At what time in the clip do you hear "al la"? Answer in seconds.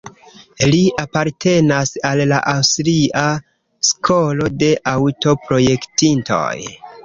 2.11-2.41